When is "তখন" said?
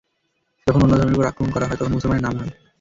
1.79-1.93